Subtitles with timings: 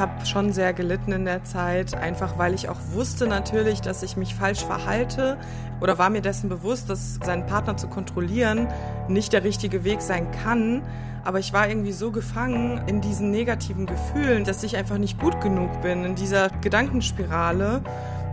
[0.00, 4.16] habe schon sehr gelitten in der Zeit, einfach weil ich auch wusste natürlich, dass ich
[4.16, 5.36] mich falsch verhalte
[5.80, 8.66] oder war mir dessen bewusst, dass seinen Partner zu kontrollieren
[9.08, 10.82] nicht der richtige Weg sein kann.
[11.22, 15.40] Aber ich war irgendwie so gefangen in diesen negativen Gefühlen, dass ich einfach nicht gut
[15.40, 17.82] genug bin, in dieser Gedankenspirale.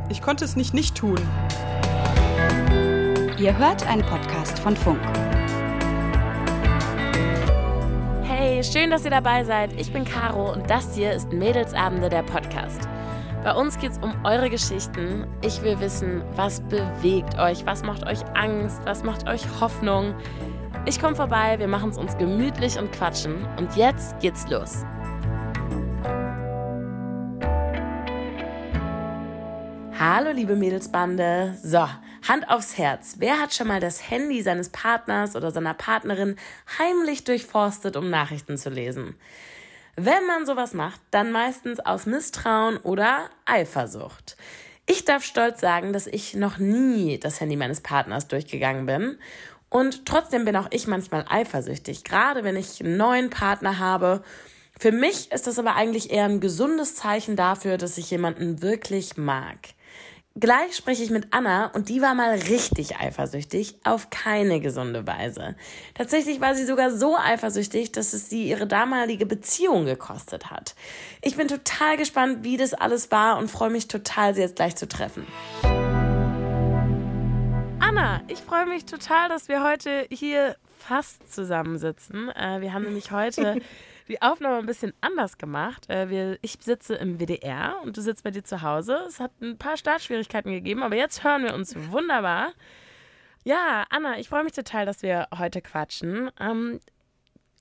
[0.09, 1.19] Ich konnte es nicht nicht tun.
[3.37, 5.26] Ihr hört einen Podcast von Funk.
[8.73, 9.79] Schön, dass ihr dabei seid.
[9.79, 12.87] Ich bin Caro und das hier ist Mädelsabende der Podcast.
[13.43, 15.25] Bei uns geht es um eure Geschichten.
[15.41, 20.15] Ich will wissen, was bewegt euch, was macht euch Angst, was macht euch Hoffnung.
[20.85, 23.45] Ich komme vorbei, wir machen es uns gemütlich und quatschen.
[23.57, 24.83] Und jetzt geht's los.
[29.99, 31.55] Hallo, liebe Mädelsbande.
[31.61, 31.85] So,
[32.27, 33.15] Hand aufs Herz.
[33.19, 36.35] Wer hat schon mal das Handy seines Partners oder seiner Partnerin
[36.77, 39.15] heimlich durchforstet, um Nachrichten zu lesen?
[39.95, 44.35] Wenn man sowas macht, dann meistens aus Misstrauen oder Eifersucht.
[44.85, 49.17] Ich darf stolz sagen, dass ich noch nie das Handy meines Partners durchgegangen bin
[49.69, 54.21] und trotzdem bin auch ich manchmal eifersüchtig, gerade wenn ich einen neuen Partner habe.
[54.79, 59.17] Für mich ist das aber eigentlich eher ein gesundes Zeichen dafür, dass ich jemanden wirklich
[59.17, 59.57] mag.
[60.39, 65.55] Gleich spreche ich mit Anna und die war mal richtig eifersüchtig, auf keine gesunde Weise.
[65.95, 70.75] Tatsächlich war sie sogar so eifersüchtig, dass es sie ihre damalige Beziehung gekostet hat.
[71.23, 74.75] Ich bin total gespannt, wie das alles war und freue mich total, sie jetzt gleich
[74.75, 75.25] zu treffen.
[77.79, 82.29] Anna, ich freue mich total, dass wir heute hier fast zusammensitzen.
[82.29, 83.59] Äh, wir haben nämlich heute
[84.07, 85.89] die Aufnahme ein bisschen anders gemacht.
[85.89, 89.03] Äh, wir, ich sitze im WDR und du sitzt bei dir zu Hause.
[89.07, 92.53] Es hat ein paar Startschwierigkeiten gegeben, aber jetzt hören wir uns wunderbar.
[93.43, 96.31] Ja, Anna, ich freue mich total, dass wir heute quatschen.
[96.39, 96.79] Ähm,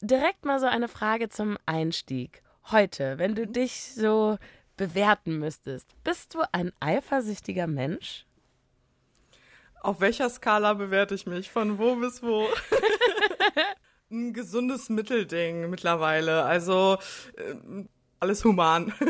[0.01, 2.43] direkt mal so eine Frage zum Einstieg.
[2.71, 4.39] Heute, wenn du dich so
[4.77, 8.27] bewerten müsstest, bist du ein eifersüchtiger Mensch?
[9.81, 11.51] Auf welcher Skala bewerte ich mich?
[11.51, 12.49] Von wo bis wo?
[14.11, 16.45] Ein gesundes Mittelding mittlerweile.
[16.45, 16.99] Also
[17.37, 17.85] äh,
[18.21, 18.93] alles human.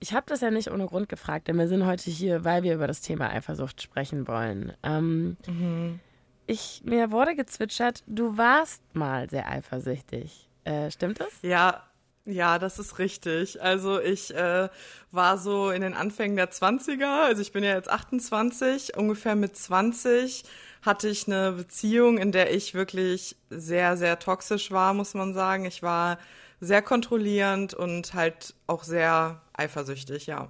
[0.00, 2.74] Ich habe das ja nicht ohne Grund gefragt, denn wir sind heute hier, weil wir
[2.74, 4.74] über das Thema Eifersucht sprechen wollen.
[4.82, 5.98] Ähm, mhm.
[6.46, 10.50] ich, mir wurde gezwitschert, du warst mal sehr eifersüchtig.
[10.64, 11.30] Äh, stimmt das?
[11.40, 11.84] Ja,
[12.26, 13.62] ja, das ist richtig.
[13.62, 14.68] Also ich äh,
[15.10, 19.56] war so in den Anfängen der 20er, also ich bin ja jetzt 28, ungefähr mit
[19.56, 20.44] 20
[20.84, 25.64] hatte ich eine Beziehung, in der ich wirklich sehr, sehr toxisch war, muss man sagen.
[25.64, 26.18] Ich war
[26.60, 30.48] sehr kontrollierend und halt auch sehr eifersüchtig, ja.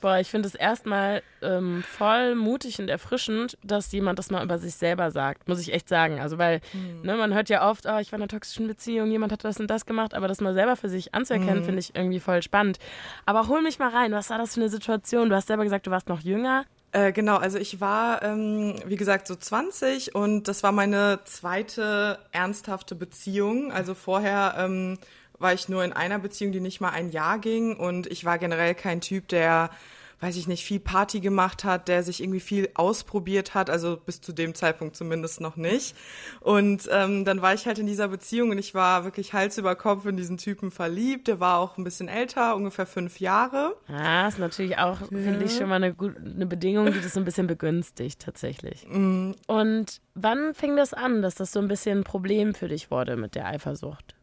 [0.00, 4.58] Boah, ich finde es erstmal ähm, voll mutig und erfrischend, dass jemand das mal über
[4.58, 6.20] sich selber sagt, muss ich echt sagen.
[6.20, 7.02] Also, weil mhm.
[7.02, 9.60] ne, man hört ja oft, oh, ich war in einer toxischen Beziehung, jemand hat das
[9.60, 11.64] und das gemacht, aber das mal selber für sich anzuerkennen, mhm.
[11.64, 12.78] finde ich irgendwie voll spannend.
[13.26, 15.28] Aber hol mich mal rein, was war das für eine Situation?
[15.28, 16.64] Du hast selber gesagt, du warst noch jünger.
[16.92, 22.18] Äh, genau, also ich war, ähm, wie gesagt, so 20 und das war meine zweite
[22.32, 23.70] ernsthafte Beziehung.
[23.72, 24.98] Also vorher ähm,
[25.38, 28.38] war ich nur in einer Beziehung, die nicht mal ein Jahr ging und ich war
[28.38, 29.70] generell kein Typ, der
[30.20, 34.20] weiß ich nicht, viel Party gemacht hat, der sich irgendwie viel ausprobiert hat, also bis
[34.20, 35.96] zu dem Zeitpunkt zumindest noch nicht.
[36.40, 39.74] Und ähm, dann war ich halt in dieser Beziehung und ich war wirklich Hals über
[39.76, 41.28] Kopf in diesen Typen verliebt.
[41.28, 43.74] Der war auch ein bisschen älter, ungefähr fünf Jahre.
[43.88, 45.06] Ah, ist natürlich auch, ja.
[45.06, 48.86] finde ich, schon mal eine, gut, eine Bedingung, die das so ein bisschen begünstigt, tatsächlich.
[48.88, 49.32] Mm.
[49.46, 53.16] Und wann fing das an, dass das so ein bisschen ein Problem für dich wurde
[53.16, 54.14] mit der Eifersucht?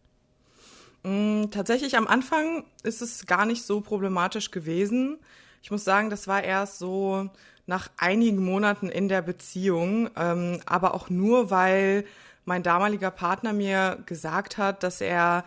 [1.04, 5.18] Mm, tatsächlich am Anfang ist es gar nicht so problematisch gewesen.
[5.68, 7.30] Ich muss sagen, das war erst so
[7.66, 12.06] nach einigen Monaten in der Beziehung, ähm, aber auch nur, weil
[12.46, 15.44] mein damaliger Partner mir gesagt hat, dass er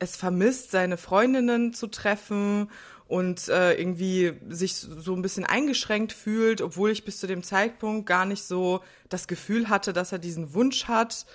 [0.00, 2.68] es vermisst, seine Freundinnen zu treffen
[3.06, 8.06] und äh, irgendwie sich so ein bisschen eingeschränkt fühlt, obwohl ich bis zu dem Zeitpunkt
[8.06, 11.26] gar nicht so das Gefühl hatte, dass er diesen Wunsch hat.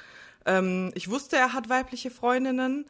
[0.45, 2.85] Ähm, ich wusste, er hat weibliche Freundinnen,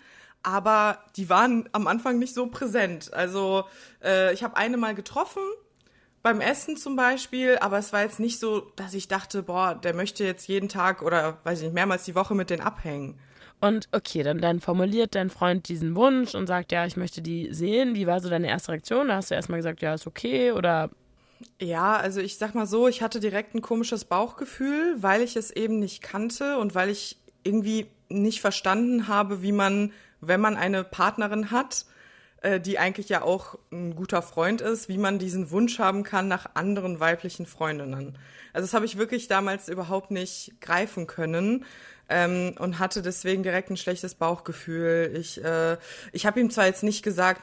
[0.46, 3.12] aber die waren am Anfang nicht so präsent.
[3.14, 3.64] Also
[4.04, 5.42] äh, ich habe eine mal getroffen,
[6.22, 9.96] beim Essen zum Beispiel, aber es war jetzt nicht so, dass ich dachte, boah, der
[9.96, 13.20] möchte jetzt jeden Tag oder weiß ich nicht, mehrmals die Woche mit denen abhängen.
[13.60, 17.52] Und okay, dann, dann formuliert dein Freund diesen Wunsch und sagt, ja, ich möchte die
[17.52, 17.96] sehen.
[17.96, 19.08] Wie war so deine erste Reaktion?
[19.08, 20.92] Da hast du erstmal gesagt, ja, ist okay oder
[21.62, 25.52] ja, also ich sag mal so, ich hatte direkt ein komisches Bauchgefühl, weil ich es
[25.52, 29.92] eben nicht kannte und weil ich irgendwie nicht verstanden habe, wie man
[30.22, 31.86] wenn man eine Partnerin hat,
[32.42, 36.28] äh, die eigentlich ja auch ein guter Freund ist, wie man diesen Wunsch haben kann
[36.28, 38.18] nach anderen weiblichen Freundinnen.
[38.54, 41.66] Also das habe ich wirklich damals überhaupt nicht greifen können.
[42.10, 45.12] ähm, und hatte deswegen direkt ein schlechtes Bauchgefühl.
[45.20, 45.78] Ich, äh,
[46.12, 47.42] ich habe ihm zwar jetzt nicht gesagt,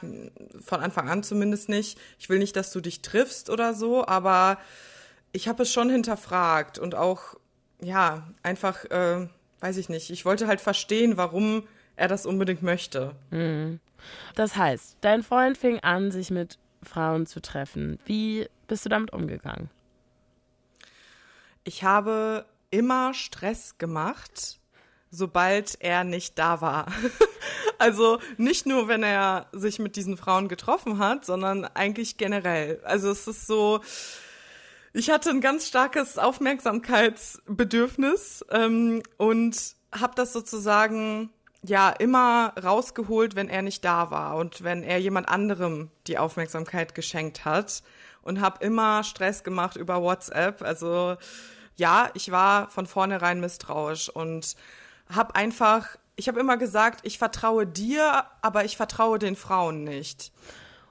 [0.61, 4.57] von Anfang an zumindest nicht, ich will nicht, dass du dich triffst oder so, aber
[5.31, 7.35] ich habe es schon hinterfragt und auch,
[7.81, 9.27] ja, einfach, äh,
[9.59, 13.15] weiß ich nicht, ich wollte halt verstehen, warum er das unbedingt möchte.
[13.31, 13.79] Mhm.
[14.35, 17.99] Das heißt, dein Freund fing an, sich mit Frauen zu treffen.
[18.05, 19.69] Wie bist du damit umgegangen?
[21.63, 24.59] Ich habe immer Stress gemacht,
[25.09, 26.91] sobald er nicht da war.
[27.77, 32.81] also nicht nur, wenn er sich mit diesen Frauen getroffen hat, sondern eigentlich generell.
[32.83, 33.81] Also es ist so,
[34.91, 41.29] ich hatte ein ganz starkes Aufmerksamkeitsbedürfnis ähm, und habe das sozusagen
[41.63, 46.93] ja immer rausgeholt, wenn er nicht da war und wenn er jemand anderem die Aufmerksamkeit
[46.93, 47.83] geschenkt hat
[48.21, 50.61] und habe immer Stress gemacht über WhatsApp.
[50.61, 51.15] Also
[51.75, 54.55] ja, ich war von vornherein misstrauisch und
[55.09, 60.31] habe einfach, ich habe immer gesagt, ich vertraue dir, aber ich vertraue den Frauen nicht.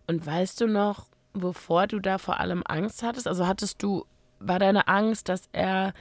[0.07, 3.29] Und weißt du noch, wovor du da vor allem Angst hattest?
[3.29, 4.07] Also hattest du,
[4.41, 5.93] war deine Angst, dass er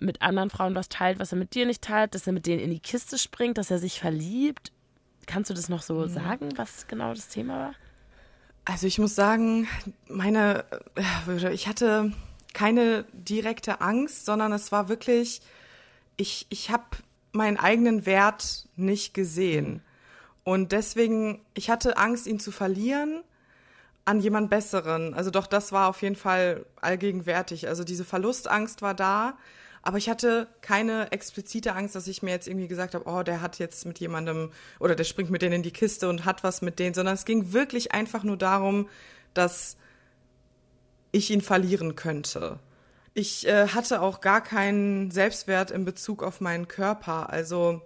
[0.00, 2.60] mit anderen Frauen was teilt, was er mit dir nicht teilt, dass er mit denen
[2.60, 4.72] in die Kiste springt, dass er sich verliebt?
[5.26, 6.08] Kannst du das noch so mhm.
[6.08, 7.74] sagen, was genau das Thema war?
[8.64, 9.68] Also ich muss sagen,
[10.08, 10.64] meine,
[11.28, 12.12] äh, ich hatte
[12.52, 15.40] keine direkte Angst, sondern es war wirklich,
[16.16, 16.84] ich, ich habe
[17.32, 19.82] meinen eigenen Wert nicht gesehen.
[20.44, 23.22] Und deswegen, ich hatte Angst, ihn zu verlieren
[24.04, 25.14] an jemand Besseren.
[25.14, 27.68] Also doch, das war auf jeden Fall allgegenwärtig.
[27.68, 29.36] Also diese Verlustangst war da,
[29.82, 33.40] aber ich hatte keine explizite Angst, dass ich mir jetzt irgendwie gesagt habe, oh, der
[33.40, 36.60] hat jetzt mit jemandem oder der springt mit denen in die Kiste und hat was
[36.60, 38.88] mit denen, sondern es ging wirklich einfach nur darum,
[39.32, 39.76] dass
[41.12, 42.58] ich ihn verlieren könnte.
[43.14, 47.82] Ich äh, hatte auch gar keinen Selbstwert in Bezug auf meinen Körper, also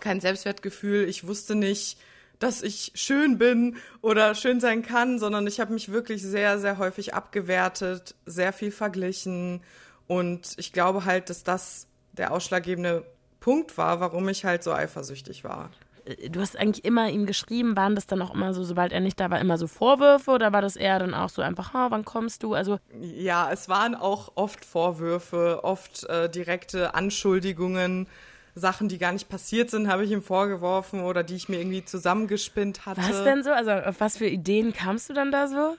[0.00, 1.08] kein Selbstwertgefühl.
[1.08, 1.98] Ich wusste nicht,
[2.38, 6.78] dass ich schön bin oder schön sein kann, sondern ich habe mich wirklich sehr, sehr
[6.78, 9.62] häufig abgewertet, sehr viel verglichen
[10.06, 13.04] und ich glaube halt, dass das der ausschlaggebende
[13.40, 15.70] Punkt war, warum ich halt so eifersüchtig war.
[16.04, 19.00] Äh, du hast eigentlich immer ihm geschrieben, waren das dann auch immer so, sobald er
[19.00, 21.90] nicht da war, immer so Vorwürfe oder war das eher dann auch so einfach, oh,
[21.90, 22.54] wann kommst du?
[22.54, 28.06] Also ja, es waren auch oft Vorwürfe, oft äh, direkte Anschuldigungen.
[28.54, 31.86] Sachen, die gar nicht passiert sind, habe ich ihm vorgeworfen oder die ich mir irgendwie
[31.86, 33.00] zusammengespinnt hatte.
[33.00, 33.50] Was denn so?
[33.50, 35.76] Also auf was für Ideen kamst du dann da so?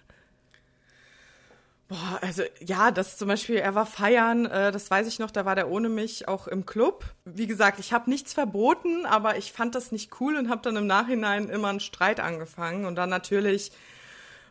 [1.93, 5.45] Boah, also ja, das zum Beispiel, er war feiern, äh, das weiß ich noch, da
[5.45, 7.05] war der ohne mich auch im Club.
[7.23, 10.75] Wie gesagt, ich habe nichts verboten, aber ich fand das nicht cool und habe dann
[10.75, 13.71] im Nachhinein immer einen Streit angefangen und dann natürlich,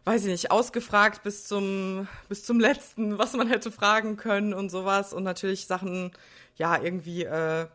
[0.04, 4.70] weiß ich nicht, ausgefragt bis zum bis zum letzten, was man hätte fragen können und
[4.70, 6.12] sowas und natürlich Sachen,
[6.56, 7.66] ja irgendwie äh,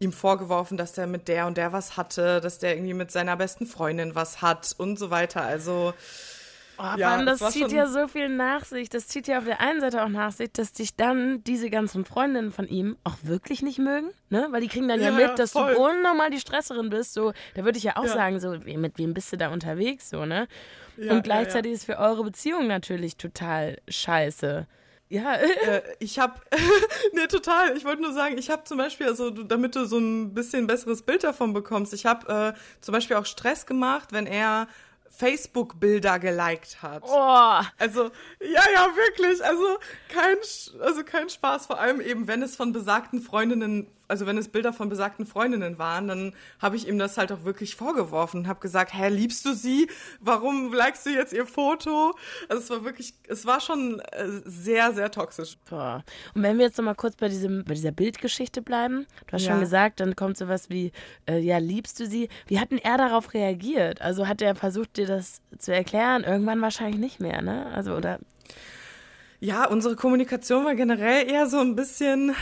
[0.00, 3.36] ihm vorgeworfen, dass der mit der und der was hatte, dass der irgendwie mit seiner
[3.36, 5.42] besten Freundin was hat und so weiter.
[5.42, 5.94] Also
[6.78, 8.88] Oh, ja, Mann, das, das zieht ja so viel nach sich.
[8.88, 12.04] Das zieht ja auf der einen Seite auch nach sich, dass dich dann diese ganzen
[12.04, 14.48] Freundinnen von ihm auch wirklich nicht mögen, ne?
[14.50, 15.74] Weil die kriegen dann ja, ja mit, dass voll.
[15.74, 17.14] du unnormal die Stresserin bist.
[17.14, 18.12] So, da würde ich ja auch ja.
[18.12, 20.48] sagen, so, mit wem bist du da unterwegs, so, ne?
[20.96, 24.66] Und gleichzeitig ist für eure Beziehung natürlich total scheiße.
[25.12, 25.34] Ja.
[25.66, 26.40] äh, ich habe,
[27.12, 27.76] nee, total.
[27.76, 31.02] Ich wollte nur sagen, ich habe zum Beispiel, also damit du so ein bisschen besseres
[31.02, 34.68] Bild davon bekommst, ich habe äh, zum Beispiel auch Stress gemacht, wenn er
[35.16, 37.02] Facebook-Bilder geliked hat.
[37.04, 37.60] Oh.
[37.78, 39.44] Also, ja, ja, wirklich.
[39.44, 39.78] Also
[40.08, 40.36] kein,
[40.80, 44.74] also kein Spaß, vor allem eben, wenn es von besagten Freundinnen also wenn es Bilder
[44.74, 48.60] von besagten Freundinnen waren, dann habe ich ihm das halt auch wirklich vorgeworfen und habe
[48.60, 49.88] gesagt, hä, liebst du sie?
[50.20, 52.14] Warum likest du jetzt ihr Foto?
[52.50, 55.56] Also es war wirklich, es war schon äh, sehr, sehr toxisch.
[55.70, 56.04] Boah.
[56.34, 59.52] Und wenn wir jetzt nochmal kurz bei, diesem, bei dieser Bildgeschichte bleiben, du hast ja.
[59.52, 60.92] schon gesagt, dann kommt sowas wie,
[61.26, 62.28] äh, ja, liebst du sie?
[62.48, 64.02] Wie hat denn er darauf reagiert?
[64.02, 66.22] Also hat er versucht, dir das zu erklären?
[66.24, 67.72] Irgendwann wahrscheinlich nicht mehr, ne?
[67.72, 68.18] Also, oder
[69.44, 72.32] ja, unsere Kommunikation war generell eher so ein bisschen,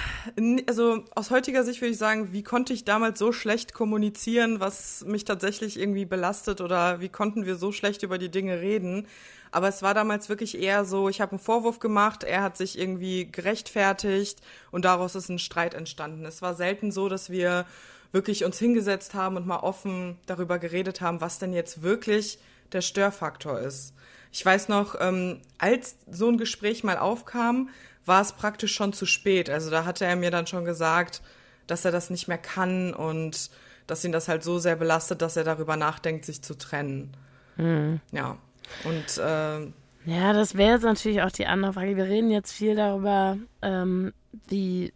[0.68, 5.02] also aus heutiger Sicht würde ich sagen, wie konnte ich damals so schlecht kommunizieren, was
[5.06, 9.06] mich tatsächlich irgendwie belastet oder wie konnten wir so schlecht über die Dinge reden.
[9.50, 12.78] Aber es war damals wirklich eher so, ich habe einen Vorwurf gemacht, er hat sich
[12.78, 14.38] irgendwie gerechtfertigt
[14.70, 16.26] und daraus ist ein Streit entstanden.
[16.26, 17.64] Es war selten so, dass wir
[18.12, 22.38] wirklich uns hingesetzt haben und mal offen darüber geredet haben, was denn jetzt wirklich
[22.72, 23.94] der Störfaktor ist.
[24.32, 27.68] Ich weiß noch, ähm, als so ein Gespräch mal aufkam,
[28.06, 29.50] war es praktisch schon zu spät.
[29.50, 31.22] Also da hatte er mir dann schon gesagt,
[31.66, 33.50] dass er das nicht mehr kann und
[33.86, 37.12] dass ihn das halt so sehr belastet, dass er darüber nachdenkt, sich zu trennen.
[37.56, 38.00] Mhm.
[38.12, 38.38] Ja.
[38.84, 39.72] Und äh,
[40.06, 41.96] ja, das wäre jetzt natürlich auch die andere Frage.
[41.96, 44.12] Wir reden jetzt viel darüber, ähm,
[44.48, 44.92] wie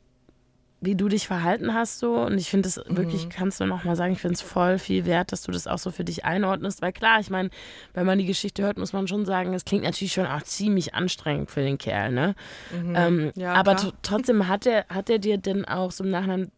[0.85, 2.97] wie du dich verhalten hast so und ich finde es mhm.
[2.97, 5.67] wirklich, kannst du noch mal sagen, ich finde es voll viel wert, dass du das
[5.67, 7.51] auch so für dich einordnest, weil klar, ich meine,
[7.93, 10.95] wenn man die Geschichte hört, muss man schon sagen, es klingt natürlich schon auch ziemlich
[10.95, 12.35] anstrengend für den Kerl, ne?
[12.73, 12.95] Mhm.
[12.97, 16.51] Ähm, ja, aber trotzdem hat er, hat er dir denn auch so im Nachhinein,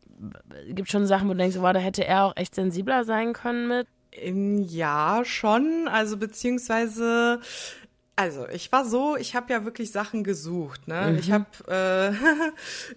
[0.68, 3.68] gibt schon Sachen, wo du denkst, wow, da hätte er auch echt sensibler sein können
[3.68, 3.86] mit?
[4.22, 5.88] Ja, schon.
[5.88, 7.40] Also beziehungsweise
[8.18, 10.88] also, ich war so, ich habe ja wirklich Sachen gesucht.
[10.88, 11.10] Ne?
[11.10, 11.18] Mhm.
[11.18, 12.12] Ich habe äh,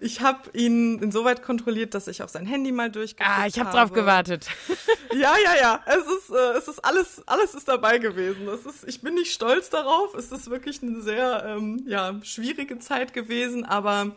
[0.00, 3.42] ich hab ihn insoweit kontrolliert, dass ich auf sein Handy mal durchgeguckt habe.
[3.42, 4.46] Ah, ich habe drauf gewartet.
[5.12, 5.84] ja, ja, ja.
[5.84, 8.48] Es ist, äh, es ist alles, alles ist dabei gewesen.
[8.48, 10.14] Es ist, ich bin nicht stolz darauf.
[10.14, 14.12] Es ist wirklich eine sehr ähm, ja, schwierige Zeit gewesen, aber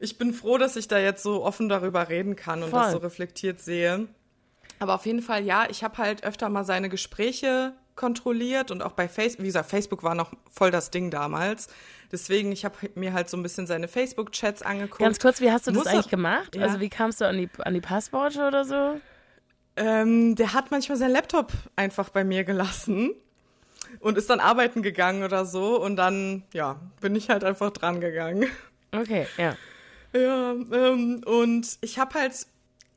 [0.00, 2.80] ich bin froh, dass ich da jetzt so offen darüber reden kann und Voll.
[2.80, 4.08] das so reflektiert sehe.
[4.80, 8.92] Aber auf jeden Fall, ja, ich habe halt öfter mal seine Gespräche kontrolliert und auch
[8.92, 11.68] bei Facebook, wie gesagt, Facebook war noch voll das Ding damals.
[12.10, 15.00] Deswegen, ich habe mir halt so ein bisschen seine Facebook-Chats angeguckt.
[15.00, 16.54] Ganz kurz, wie hast du Muss das eigentlich gemacht?
[16.54, 16.62] Ja.
[16.62, 19.00] Also wie kamst du an die, an die Passworte oder so?
[19.76, 23.14] Ähm, der hat manchmal seinen Laptop einfach bei mir gelassen
[24.00, 28.00] und ist dann arbeiten gegangen oder so und dann, ja, bin ich halt einfach dran
[28.00, 28.46] gegangen.
[28.92, 29.56] Okay, ja.
[30.14, 32.46] Ja, ähm, und ich habe halt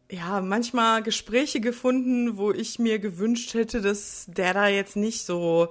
[0.10, 5.70] ja, manchmal Gespräche gefunden, wo ich mir gewünscht hätte, dass der da jetzt nicht so,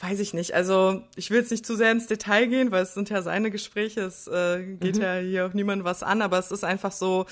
[0.00, 0.54] weiß ich nicht.
[0.54, 3.50] Also ich will jetzt nicht zu sehr ins Detail gehen, weil es sind ja seine
[3.50, 5.02] Gespräche, es äh, geht mhm.
[5.02, 7.26] ja hier auch niemandem was an, aber es ist einfach so,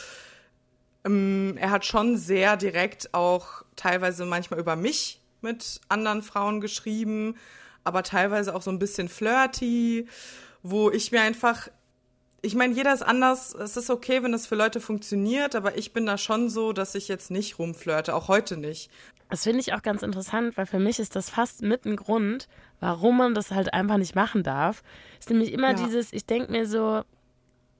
[1.04, 7.36] ähm, er hat schon sehr direkt auch teilweise manchmal über mich mit anderen Frauen geschrieben,
[7.82, 10.06] aber teilweise auch so ein bisschen flirty,
[10.62, 11.68] wo ich mir einfach
[12.44, 13.54] ich meine, jeder ist anders.
[13.54, 16.96] Es ist okay, wenn es für Leute funktioniert, aber ich bin da schon so, dass
[16.96, 18.90] ich jetzt nicht rumflirte, auch heute nicht.
[19.30, 22.48] Das finde ich auch ganz interessant, weil für mich ist das fast mit ein Grund,
[22.80, 24.82] warum man das halt einfach nicht machen darf.
[25.20, 25.74] Ist nämlich immer ja.
[25.74, 27.02] dieses, ich denke mir so,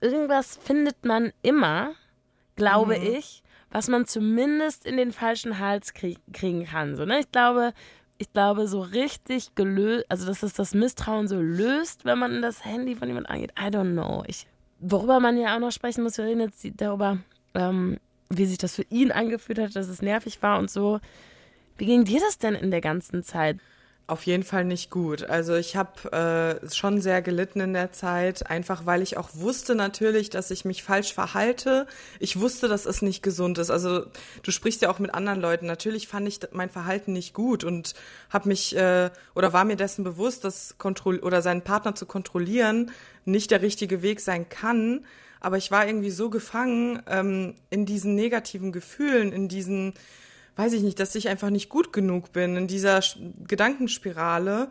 [0.01, 1.91] irgendwas findet man immer,
[2.55, 3.07] glaube mhm.
[3.17, 6.95] ich, was man zumindest in den falschen Hals krieg kriegen kann.
[6.95, 7.19] So, ne?
[7.19, 7.73] Ich glaube,
[8.19, 12.65] ich glaube, so richtig gelöst, also dass es das Misstrauen so löst, wenn man das
[12.65, 13.53] Handy von jemand angeht.
[13.59, 14.23] I don't know.
[14.27, 14.47] Ich
[14.85, 17.19] Worüber man ja auch noch sprechen muss, wir reden jetzt darüber,
[17.55, 17.99] ähm,
[18.31, 20.99] wie sich das für ihn angefühlt hat, dass es nervig war und so.
[21.79, 23.59] Wie ging dir das denn in der ganzen Zeit?
[24.09, 25.23] Auf jeden Fall nicht gut.
[25.23, 29.77] Also ich habe äh, schon sehr gelitten in der Zeit, einfach weil ich auch wusste
[29.77, 31.87] natürlich, dass ich mich falsch verhalte.
[32.19, 33.71] Ich wusste, dass es nicht gesund ist.
[33.71, 34.05] Also
[34.43, 35.67] du sprichst ja auch mit anderen Leuten.
[35.67, 37.95] Natürlich fand ich mein Verhalten nicht gut und
[38.29, 42.91] habe mich äh, oder war mir dessen bewusst, dass Kontroll oder seinen Partner zu kontrollieren
[43.25, 45.07] nicht der richtige Weg sein kann.
[45.39, 49.95] Aber ich war irgendwie so gefangen ähm, in diesen negativen Gefühlen, in diesen
[50.57, 53.01] weiß ich nicht, dass ich einfach nicht gut genug bin in dieser
[53.47, 54.71] Gedankenspirale,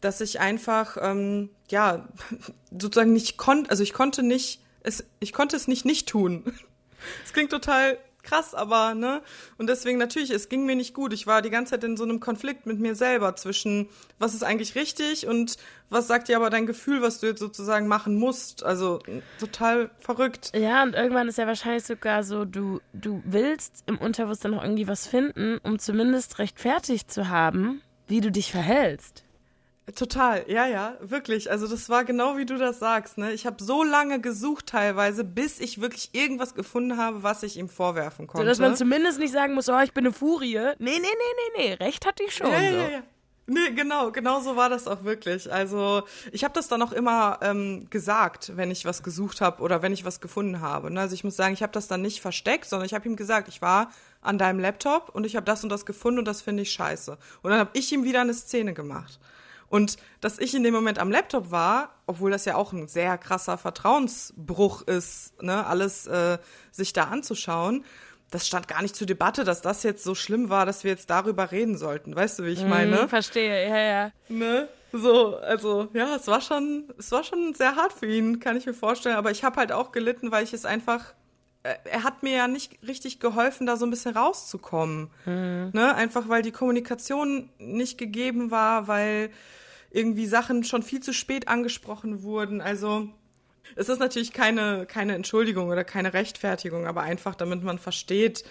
[0.00, 2.08] dass ich einfach, ähm, ja,
[2.70, 6.44] sozusagen nicht konnte, also ich konnte nicht, es, ich konnte es nicht nicht tun.
[7.24, 9.22] Es klingt total krass, aber, ne?
[9.56, 11.12] Und deswegen natürlich, es ging mir nicht gut.
[11.12, 14.42] Ich war die ganze Zeit in so einem Konflikt mit mir selber zwischen, was ist
[14.42, 15.56] eigentlich richtig und
[15.88, 18.64] was sagt dir aber dein Gefühl, was du jetzt sozusagen machen musst.
[18.64, 19.00] Also
[19.38, 20.52] total verrückt.
[20.54, 24.88] Ja, und irgendwann ist ja wahrscheinlich sogar so, du, du willst im Unterbewusstsein noch irgendwie
[24.88, 29.25] was finden, um zumindest rechtfertigt zu haben, wie du dich verhältst.
[29.94, 31.48] Total, ja, ja, wirklich.
[31.48, 33.18] Also das war genau wie du das sagst.
[33.18, 33.32] Ne?
[33.32, 37.68] Ich habe so lange gesucht teilweise, bis ich wirklich irgendwas gefunden habe, was ich ihm
[37.68, 38.44] vorwerfen konnte.
[38.44, 40.56] So, dass man zumindest nicht sagen muss, oh, ich bin eine Furie.
[40.56, 41.08] Nee, nee, nee,
[41.56, 42.50] nee, nee, recht hatte ich schon.
[42.50, 42.64] Ja, so.
[42.64, 43.02] ja, ja.
[43.48, 45.52] Nee, genau, genau so war das auch wirklich.
[45.52, 46.02] Also
[46.32, 49.92] ich habe das dann auch immer ähm, gesagt, wenn ich was gesucht habe oder wenn
[49.92, 50.90] ich was gefunden habe.
[50.90, 51.00] Ne?
[51.00, 53.46] Also ich muss sagen, ich habe das dann nicht versteckt, sondern ich habe ihm gesagt,
[53.46, 56.64] ich war an deinem Laptop und ich habe das und das gefunden und das finde
[56.64, 57.16] ich scheiße.
[57.42, 59.20] Und dann habe ich ihm wieder eine Szene gemacht.
[59.68, 63.18] Und dass ich in dem Moment am Laptop war, obwohl das ja auch ein sehr
[63.18, 66.38] krasser Vertrauensbruch ist, ne, alles äh,
[66.70, 67.84] sich da anzuschauen,
[68.30, 71.10] das stand gar nicht zur Debatte, dass das jetzt so schlimm war, dass wir jetzt
[71.10, 72.14] darüber reden sollten.
[72.14, 73.08] Weißt du, wie ich mhm, meine?
[73.08, 74.12] verstehe, ja, ja.
[74.28, 74.68] Ne?
[74.92, 78.66] So, also ja, es war schon, es war schon sehr hart für ihn, kann ich
[78.66, 79.16] mir vorstellen.
[79.16, 81.14] Aber ich habe halt auch gelitten, weil ich es einfach
[81.84, 85.10] er hat mir ja nicht richtig geholfen, da so ein bisschen rauszukommen.
[85.24, 85.70] Mhm.
[85.72, 85.94] Ne?
[85.94, 89.30] Einfach weil die Kommunikation nicht gegeben war, weil
[89.90, 92.60] irgendwie Sachen schon viel zu spät angesprochen wurden.
[92.60, 93.08] Also
[93.74, 98.44] es ist natürlich keine, keine Entschuldigung oder keine Rechtfertigung, aber einfach, damit man versteht,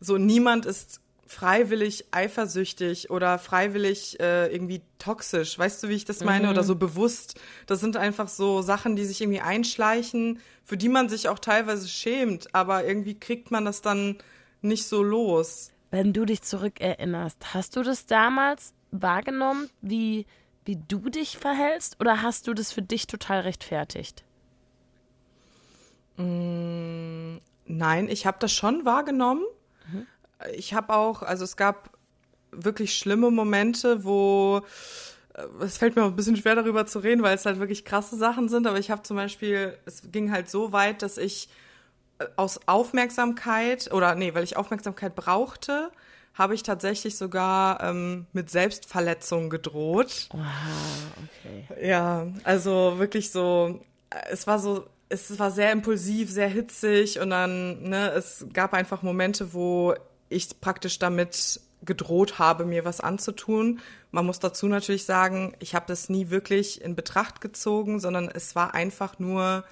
[0.00, 1.00] so niemand ist
[1.32, 5.58] freiwillig eifersüchtig oder freiwillig äh, irgendwie toxisch.
[5.58, 6.46] Weißt du, wie ich das meine?
[6.46, 6.52] Mhm.
[6.52, 7.40] Oder so bewusst.
[7.66, 11.88] Das sind einfach so Sachen, die sich irgendwie einschleichen, für die man sich auch teilweise
[11.88, 14.18] schämt, aber irgendwie kriegt man das dann
[14.60, 15.70] nicht so los.
[15.90, 20.26] Wenn du dich zurückerinnerst, hast du das damals wahrgenommen, wie,
[20.64, 24.24] wie du dich verhältst, oder hast du das für dich total rechtfertigt?
[26.16, 29.44] Mm, Nein, ich habe das schon wahrgenommen.
[30.54, 31.90] Ich habe auch, also es gab
[32.52, 34.62] wirklich schlimme Momente, wo
[35.34, 37.84] äh, es fällt mir auch ein bisschen schwer darüber zu reden, weil es halt wirklich
[37.84, 41.48] krasse Sachen sind, aber ich habe zum Beispiel, es ging halt so weit, dass ich
[42.18, 45.90] äh, aus Aufmerksamkeit oder nee, weil ich Aufmerksamkeit brauchte,
[46.34, 50.28] habe ich tatsächlich sogar ähm, mit Selbstverletzung gedroht.
[50.32, 50.40] Wow,
[51.44, 51.88] okay.
[51.88, 53.80] Ja, also wirklich so,
[54.10, 58.72] äh, es war so, es war sehr impulsiv, sehr hitzig und dann, ne, es gab
[58.72, 59.94] einfach Momente, wo
[60.32, 63.80] ich praktisch damit gedroht habe, mir was anzutun.
[64.10, 68.54] Man muss dazu natürlich sagen, ich habe das nie wirklich in Betracht gezogen, sondern es
[68.54, 69.64] war einfach nur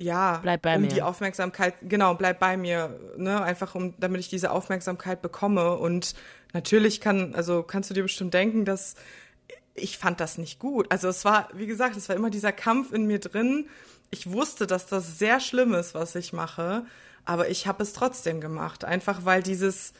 [0.00, 0.88] ja, bleib bei um mir.
[0.88, 5.76] die Aufmerksamkeit, genau, bleib bei mir, ne, einfach um, damit ich diese Aufmerksamkeit bekomme.
[5.76, 6.14] Und
[6.54, 8.94] natürlich kann, also kannst du dir bestimmt denken, dass
[9.74, 10.90] ich fand das nicht gut.
[10.90, 13.68] Also es war, wie gesagt, es war immer dieser Kampf in mir drin.
[14.10, 16.84] Ich wusste, dass das sehr schlimm ist, was ich mache,
[17.24, 19.92] aber ich habe es trotzdem gemacht, einfach weil dieses,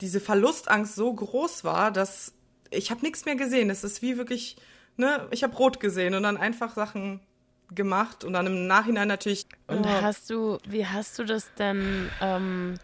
[0.00, 2.32] diese Verlustangst so groß war, dass
[2.70, 3.70] ich habe nichts mehr gesehen.
[3.70, 4.56] Es ist wie wirklich,
[4.96, 7.20] ne, ich habe rot gesehen und dann einfach Sachen
[7.74, 9.46] gemacht und dann im Nachhinein natürlich.
[9.66, 10.02] Und oh.
[10.02, 12.74] hast du, wie hast du das denn, ähm,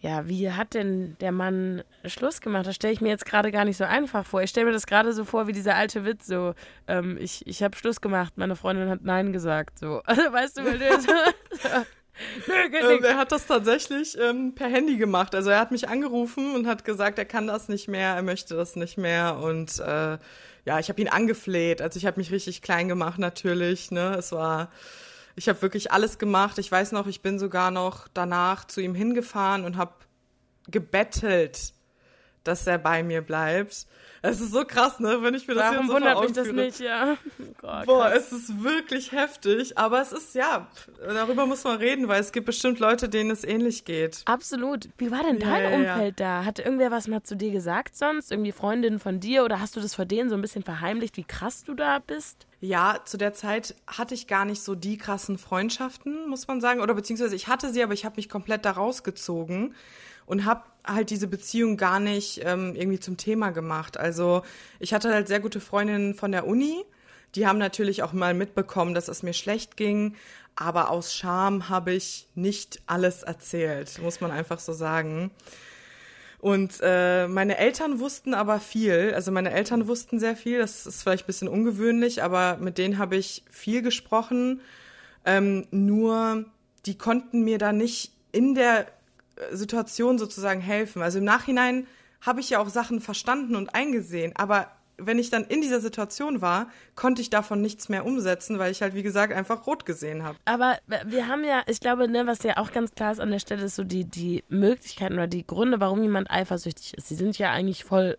[0.00, 2.66] ja, wie hat denn der Mann Schluss gemacht?
[2.66, 4.42] Das stelle ich mir jetzt gerade gar nicht so einfach vor.
[4.42, 6.54] Ich stelle mir das gerade so vor wie dieser alte Witz, so,
[6.86, 10.02] ähm, ich, ich habe Schluss gemacht, meine Freundin hat Nein gesagt, so.
[10.06, 11.12] Also, weißt du, weil du so,
[12.48, 15.34] ähm, er hat das tatsächlich ähm, per Handy gemacht.
[15.34, 18.54] Also er hat mich angerufen und hat gesagt, er kann das nicht mehr, er möchte
[18.54, 20.18] das nicht mehr und äh,
[20.64, 21.82] ja, ich habe ihn angefleht.
[21.82, 23.90] Also ich habe mich richtig klein gemacht natürlich.
[23.90, 24.70] Ne, es war,
[25.36, 26.58] ich habe wirklich alles gemacht.
[26.58, 29.92] Ich weiß noch, ich bin sogar noch danach zu ihm hingefahren und habe
[30.68, 31.73] gebettelt,
[32.44, 33.86] dass er bei mir bleibt.
[34.26, 36.48] Es ist so krass, ne, wenn ich mir das Warum jetzt so wundert mich das
[36.48, 37.16] nicht, ja.
[37.62, 38.32] Oh Boah, krass.
[38.32, 40.66] es ist wirklich heftig, aber es ist, ja,
[41.06, 44.22] darüber muss man reden, weil es gibt bestimmt Leute, denen es ähnlich geht.
[44.24, 44.88] Absolut.
[44.96, 46.40] Wie war denn dein ja, Umfeld ja.
[46.40, 46.44] da?
[46.46, 48.30] Hat irgendwer was mal zu dir gesagt sonst?
[48.30, 51.24] Irgendwie Freundinnen von dir oder hast du das vor denen so ein bisschen verheimlicht, wie
[51.24, 52.46] krass du da bist?
[52.60, 56.80] Ja, zu der Zeit hatte ich gar nicht so die krassen Freundschaften, muss man sagen.
[56.80, 59.74] Oder beziehungsweise ich hatte sie, aber ich habe mich komplett da rausgezogen
[60.24, 63.96] und habe halt diese Beziehung gar nicht ähm, irgendwie zum Thema gemacht.
[63.96, 64.42] Also
[64.78, 66.84] ich hatte halt sehr gute Freundinnen von der Uni,
[67.34, 70.14] die haben natürlich auch mal mitbekommen, dass es mir schlecht ging,
[70.56, 75.32] aber aus Scham habe ich nicht alles erzählt, muss man einfach so sagen.
[76.38, 79.12] Und äh, meine Eltern wussten aber viel.
[79.14, 80.58] Also meine Eltern wussten sehr viel.
[80.58, 84.60] Das ist vielleicht ein bisschen ungewöhnlich, aber mit denen habe ich viel gesprochen.
[85.24, 86.44] Ähm, nur
[86.84, 88.86] die konnten mir da nicht in der
[89.52, 91.02] Situation sozusagen helfen.
[91.02, 91.86] Also im Nachhinein
[92.20, 96.40] habe ich ja auch Sachen verstanden und eingesehen, aber wenn ich dann in dieser Situation
[96.40, 100.22] war, konnte ich davon nichts mehr umsetzen, weil ich halt, wie gesagt, einfach rot gesehen
[100.22, 100.38] habe.
[100.44, 103.40] Aber wir haben ja, ich glaube, ne, was ja auch ganz klar ist an der
[103.40, 107.10] Stelle, ist so die, die Möglichkeiten oder die Gründe, warum jemand eifersüchtig ist.
[107.10, 108.16] Die sind ja eigentlich voll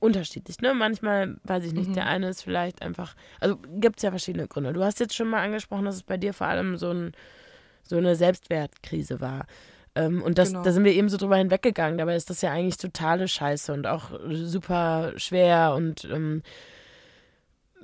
[0.00, 0.60] unterschiedlich.
[0.60, 0.74] Ne?
[0.74, 1.94] Manchmal, weiß ich nicht, mhm.
[1.94, 4.72] der eine ist vielleicht einfach, also gibt es ja verschiedene Gründe.
[4.72, 7.12] Du hast jetzt schon mal angesprochen, dass es bei dir vor allem so, ein,
[7.84, 9.46] so eine Selbstwertkrise war.
[9.94, 10.62] Ähm, und das, genau.
[10.62, 11.98] da sind wir eben so drüber hinweggegangen.
[11.98, 15.74] Dabei ist das ja eigentlich totale Scheiße und auch super schwer.
[15.76, 16.42] Und ähm,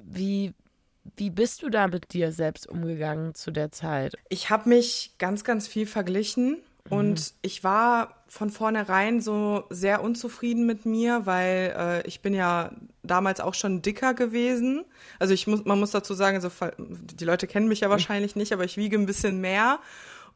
[0.03, 0.55] wie,
[1.17, 4.15] wie bist du da mit dir selbst umgegangen zu der Zeit?
[4.29, 6.97] Ich habe mich ganz, ganz viel verglichen mhm.
[6.97, 12.73] und ich war von vornherein so sehr unzufrieden mit mir, weil äh, ich bin ja
[13.03, 14.85] damals auch schon dicker gewesen.
[15.19, 17.93] Also ich muss, man muss dazu sagen, also die Leute kennen mich ja mhm.
[17.93, 19.79] wahrscheinlich nicht, aber ich wiege ein bisschen mehr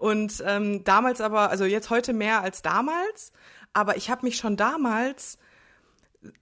[0.03, 3.31] und ähm, damals aber, also jetzt heute mehr als damals,
[3.73, 5.39] aber ich habe mich schon damals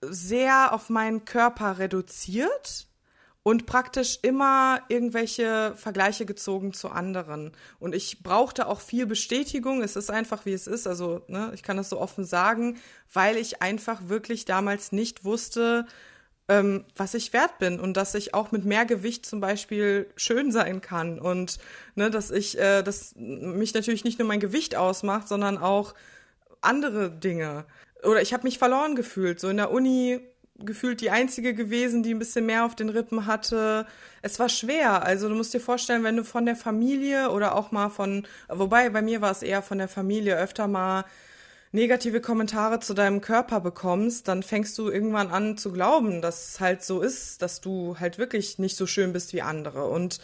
[0.01, 2.87] sehr auf meinen Körper reduziert
[3.43, 7.51] und praktisch immer irgendwelche Vergleiche gezogen zu anderen.
[7.79, 9.83] Und ich brauchte auch viel Bestätigung.
[9.83, 10.87] Es ist einfach, wie es ist.
[10.87, 12.79] Also, ne, ich kann das so offen sagen,
[13.13, 15.85] weil ich einfach wirklich damals nicht wusste,
[16.51, 20.51] ähm, was ich wert bin und dass ich auch mit mehr Gewicht zum Beispiel schön
[20.51, 21.59] sein kann und
[21.95, 25.93] ne, dass ich, äh, dass mich natürlich nicht nur mein Gewicht ausmacht, sondern auch
[26.59, 27.63] andere Dinge.
[28.03, 30.19] Oder ich habe mich verloren gefühlt, so in der Uni
[30.59, 33.87] gefühlt die einzige gewesen, die ein bisschen mehr auf den Rippen hatte.
[34.21, 35.03] Es war schwer.
[35.03, 38.89] Also du musst dir vorstellen, wenn du von der Familie oder auch mal von, wobei
[38.89, 41.05] bei mir war es eher von der Familie öfter mal
[41.71, 46.59] negative Kommentare zu deinem Körper bekommst, dann fängst du irgendwann an zu glauben, dass es
[46.59, 49.87] halt so ist, dass du halt wirklich nicht so schön bist wie andere.
[49.87, 50.19] Und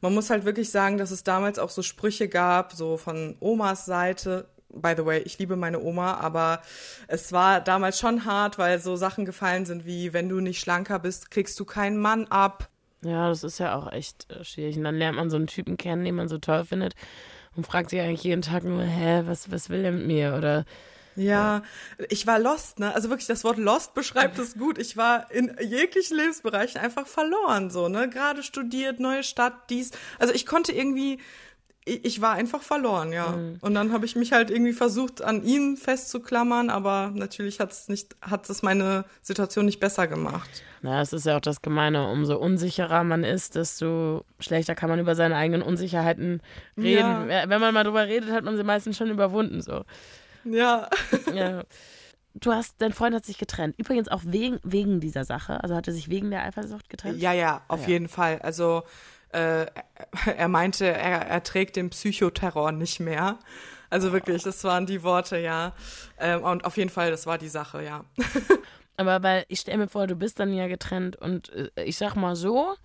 [0.00, 3.84] man muss halt wirklich sagen, dass es damals auch so Sprüche gab, so von Omas
[3.84, 4.48] Seite.
[4.68, 6.60] By the way, ich liebe meine Oma, aber
[7.08, 10.98] es war damals schon hart, weil so Sachen gefallen sind wie, wenn du nicht schlanker
[10.98, 12.68] bist, kriegst du keinen Mann ab.
[13.02, 14.76] Ja, das ist ja auch echt äh, schwierig.
[14.76, 16.94] Und dann lernt man so einen Typen kennen, den man so toll findet
[17.56, 20.34] Und fragt sich eigentlich jeden Tag nur, hä, was, was will er mit mir?
[20.36, 20.64] Oder
[21.16, 21.62] ja,
[22.10, 22.94] ich war lost, ne?
[22.94, 24.76] Also wirklich, das Wort lost beschreibt es gut.
[24.76, 28.10] Ich war in jeglichen Lebensbereichen einfach verloren, so, ne?
[28.10, 29.92] Gerade studiert, neue Stadt, dies.
[30.18, 31.18] Also ich konnte irgendwie,
[31.86, 33.28] ich war einfach verloren, ja.
[33.28, 33.58] Mhm.
[33.60, 37.88] Und dann habe ich mich halt irgendwie versucht, an ihn festzuklammern, aber natürlich hat es
[37.88, 40.50] nicht, hat es meine Situation nicht besser gemacht.
[40.82, 44.98] Na, es ist ja auch das Gemeine, umso unsicherer man ist, desto schlechter kann man
[44.98, 46.42] über seine eigenen Unsicherheiten
[46.76, 47.30] reden.
[47.30, 47.48] Ja.
[47.48, 49.84] Wenn man mal drüber redet, hat man sie meistens schon überwunden, so.
[50.44, 50.88] Ja.
[51.32, 51.62] ja.
[52.34, 53.76] Du hast, dein Freund hat sich getrennt.
[53.78, 55.62] Übrigens auch wegen, wegen dieser Sache.
[55.62, 57.18] Also hat er sich wegen der Eifersucht getrennt?
[57.18, 57.88] Ja, ja, auf ja.
[57.88, 58.40] jeden Fall.
[58.42, 58.82] Also
[59.36, 59.66] äh,
[60.36, 63.38] er meinte, er, trägt den Psychoterror nicht mehr.
[63.90, 65.74] Also wirklich, das waren die Worte, ja.
[66.18, 68.04] Ähm, und auf jeden Fall, das war die Sache, ja.
[68.96, 72.14] Aber weil ich stelle mir vor, du bist dann ja getrennt und äh, ich sag
[72.14, 72.76] mal so,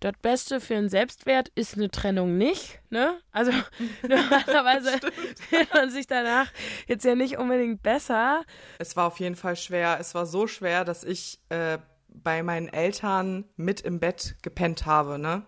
[0.00, 2.80] das Beste für einen Selbstwert ist eine Trennung nicht.
[2.88, 3.18] Ne?
[3.32, 3.52] Also
[4.02, 4.92] normalerweise
[5.50, 6.50] fühlt man sich danach
[6.86, 8.44] jetzt ja nicht unbedingt besser.
[8.78, 9.98] Es war auf jeden Fall schwer.
[10.00, 15.18] Es war so schwer, dass ich äh, bei meinen Eltern mit im Bett gepennt habe.
[15.18, 15.42] Ne?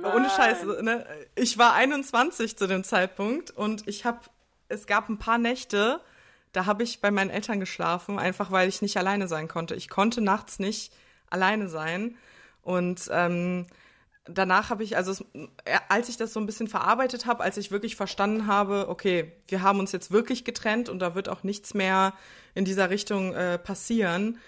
[0.00, 0.14] Nein.
[0.14, 0.82] Ohne Scheiße.
[0.82, 1.06] Ne?
[1.34, 4.20] Ich war 21 zu dem Zeitpunkt und ich habe,
[4.68, 6.00] es gab ein paar Nächte,
[6.52, 9.74] da habe ich bei meinen Eltern geschlafen, einfach weil ich nicht alleine sein konnte.
[9.74, 10.92] Ich konnte nachts nicht
[11.30, 12.16] alleine sein.
[12.62, 13.66] Und ähm,
[14.24, 15.24] danach habe ich, also es,
[15.64, 19.32] äh, als ich das so ein bisschen verarbeitet habe, als ich wirklich verstanden habe, okay,
[19.48, 22.14] wir haben uns jetzt wirklich getrennt und da wird auch nichts mehr
[22.54, 24.38] in dieser Richtung äh, passieren,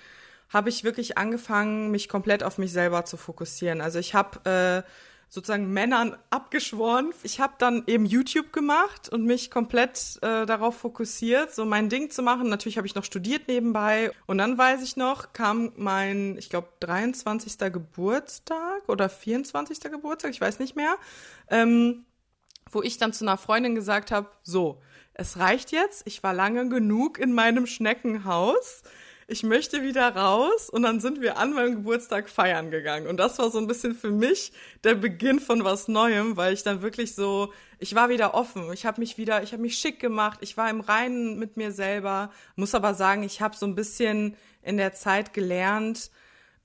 [0.49, 3.81] habe ich wirklich angefangen, mich komplett auf mich selber zu fokussieren.
[3.81, 4.91] Also ich habe äh,
[5.31, 7.15] sozusagen Männern abgeschworen.
[7.23, 12.11] Ich habe dann eben YouTube gemacht und mich komplett äh, darauf fokussiert, so mein Ding
[12.11, 12.49] zu machen.
[12.49, 14.11] Natürlich habe ich noch studiert nebenbei.
[14.27, 17.73] Und dann weiß ich noch, kam mein, ich glaube, 23.
[17.73, 19.81] Geburtstag oder 24.
[19.83, 20.97] Geburtstag, ich weiß nicht mehr,
[21.49, 22.05] ähm,
[22.73, 24.83] wo ich dann zu einer Freundin gesagt habe, so,
[25.15, 28.83] es reicht jetzt, ich war lange genug in meinem Schneckenhaus
[29.31, 30.69] ich möchte wieder raus.
[30.69, 33.07] Und dann sind wir an meinem Geburtstag feiern gegangen.
[33.07, 36.65] Und das war so ein bisschen für mich der Beginn von was Neuem, weil ich
[36.65, 40.01] dann wirklich so, ich war wieder offen, ich habe mich wieder, ich habe mich schick
[40.01, 43.77] gemacht, ich war im Reinen mit mir selber, muss aber sagen, ich habe so ein
[43.77, 46.11] bisschen in der Zeit gelernt,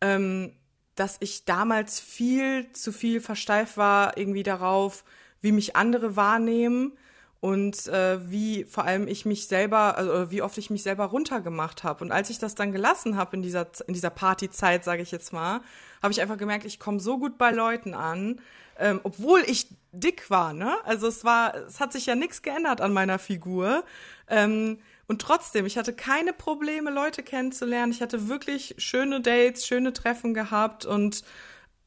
[0.02, 0.54] ähm,
[0.96, 5.04] dass ich damals viel zu viel versteift war irgendwie darauf,
[5.42, 6.98] wie mich andere wahrnehmen
[7.46, 11.84] und äh, wie vor allem ich mich selber, also wie oft ich mich selber runtergemacht
[11.84, 12.04] habe.
[12.04, 15.32] Und als ich das dann gelassen habe in dieser in dieser Partyzeit, sage ich jetzt
[15.32, 15.62] mal,
[16.02, 18.42] habe ich einfach gemerkt, ich komme so gut bei Leuten an,
[18.80, 20.54] ähm, obwohl ich dick war.
[20.54, 20.76] Ne?
[20.86, 23.84] Also es war, es hat sich ja nichts geändert an meiner Figur.
[24.28, 27.92] Ähm, und trotzdem, ich hatte keine Probleme, Leute kennenzulernen.
[27.92, 31.24] Ich hatte wirklich schöne Dates, schöne Treffen gehabt und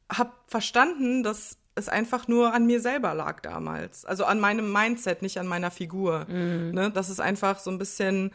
[0.09, 4.05] habe verstanden, dass es einfach nur an mir selber lag damals.
[4.05, 6.25] Also an meinem Mindset, nicht an meiner Figur.
[6.27, 6.71] Mhm.
[6.71, 6.91] Ne?
[6.91, 8.31] Das ist einfach so ein bisschen,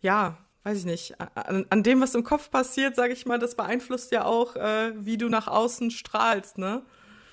[0.00, 3.54] ja, weiß ich nicht, an, an dem, was im Kopf passiert, sage ich mal, das
[3.54, 6.82] beeinflusst ja auch, äh, wie du nach außen strahlst, ne?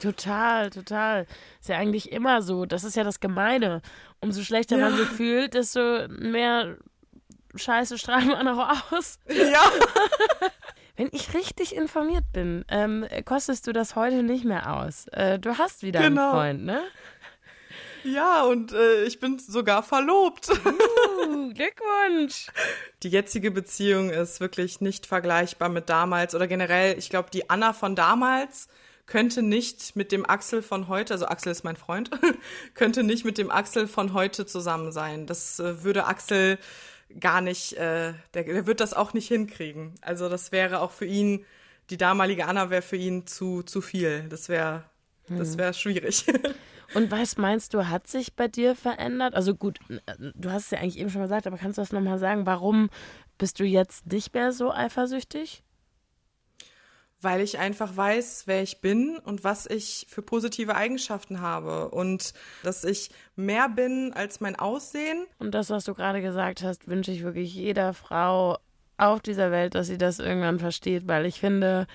[0.01, 1.27] Total, total.
[1.59, 2.65] Ist ja eigentlich immer so.
[2.65, 3.81] Das ist ja das Gemeine.
[4.19, 4.89] Umso schlechter ja.
[4.89, 6.77] man sich fühlt, desto mehr
[7.55, 9.19] Scheiße strahlt man auch aus.
[9.27, 9.63] Ja.
[10.95, 15.07] Wenn ich richtig informiert bin, ähm, kostest du das heute nicht mehr aus.
[15.11, 16.37] Äh, du hast wieder genau.
[16.37, 16.83] einen Freund, ne?
[18.03, 20.49] Ja, und äh, ich bin sogar verlobt.
[20.49, 22.47] Uh, Glückwunsch.
[23.03, 27.73] Die jetzige Beziehung ist wirklich nicht vergleichbar mit damals oder generell, ich glaube, die Anna
[27.73, 28.67] von damals
[29.05, 32.09] könnte nicht mit dem Axel von heute, also Axel ist mein Freund,
[32.75, 35.27] könnte nicht mit dem Axel von heute zusammen sein.
[35.27, 36.57] Das äh, würde Axel
[37.19, 39.95] gar nicht, äh, der, der wird das auch nicht hinkriegen.
[40.01, 41.45] Also das wäre auch für ihn,
[41.89, 44.27] die damalige Anna wäre für ihn zu, zu viel.
[44.29, 44.83] Das wäre,
[45.27, 45.59] das mhm.
[45.59, 46.25] wäre schwierig.
[46.93, 49.33] Und was meinst du, hat sich bei dir verändert?
[49.33, 49.79] Also gut,
[50.17, 52.45] du hast es ja eigentlich eben schon gesagt, aber kannst du das nochmal sagen?
[52.45, 52.89] Warum
[53.37, 55.63] bist du jetzt nicht mehr so eifersüchtig?
[57.21, 62.33] Weil ich einfach weiß, wer ich bin und was ich für positive Eigenschaften habe und
[62.63, 65.25] dass ich mehr bin als mein Aussehen.
[65.39, 68.57] Und das, was du gerade gesagt hast, wünsche ich wirklich jeder Frau
[68.97, 71.87] auf dieser Welt, dass sie das irgendwann versteht, weil ich finde,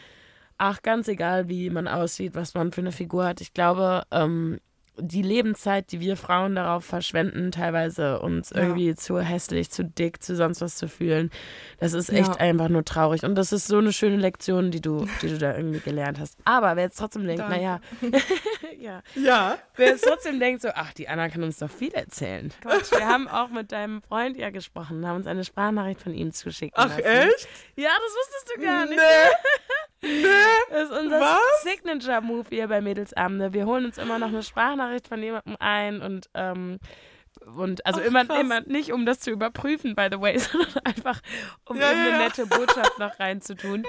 [0.58, 4.60] ach, ganz egal, wie man aussieht, was man für eine Figur hat, ich glaube, ähm,
[4.98, 8.62] die Lebenszeit, die wir Frauen darauf verschwenden, teilweise uns ja.
[8.62, 11.30] irgendwie zu hässlich, zu dick, zu sonst was zu fühlen,
[11.78, 12.36] das ist echt ja.
[12.36, 13.22] einfach nur traurig.
[13.24, 16.38] Und das ist so eine schöne Lektion, die du, die du da irgendwie gelernt hast.
[16.44, 17.80] Aber wer jetzt trotzdem denkt, naja,
[18.78, 19.02] ja.
[19.14, 19.58] ja.
[19.76, 22.52] Wer jetzt trotzdem denkt, so, ach, die Anna kann uns doch viel erzählen.
[22.62, 26.32] Quatsch, wir haben auch mit deinem Freund ja gesprochen, haben uns eine Sprachnachricht von ihm
[26.32, 26.74] zugeschickt.
[26.76, 27.02] Ach, lassen.
[27.02, 27.48] echt?
[27.76, 28.96] Ja, das wusstest du gar nicht.
[28.96, 29.52] Nee.
[30.68, 31.38] Das ist unser?
[31.62, 33.52] Signature-Move hier bei Mädelsabende.
[33.52, 36.78] Wir holen uns immer noch eine Sprachnachricht von jemandem ein und ähm,
[37.56, 41.20] und also Ach, immer, immer nicht, um das zu überprüfen, by the way, sondern einfach,
[41.66, 43.84] um ja, eben ja, eine nette Botschaft noch reinzutun.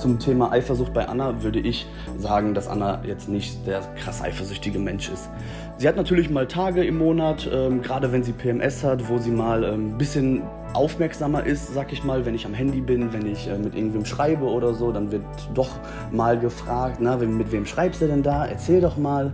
[0.00, 4.78] Zum Thema Eifersucht bei Anna würde ich sagen, dass Anna jetzt nicht der krass eifersüchtige
[4.78, 5.28] Mensch ist.
[5.76, 9.30] Sie hat natürlich mal Tage im Monat, ähm, gerade wenn sie PMS hat, wo sie
[9.30, 10.42] mal ein ähm, bisschen
[10.74, 14.04] aufmerksamer ist, sag ich mal, wenn ich am Handy bin, wenn ich äh, mit irgendwem
[14.04, 15.70] schreibe oder so, dann wird doch
[16.10, 18.46] mal gefragt, na, mit wem schreibst du denn da?
[18.46, 19.32] Erzähl doch mal.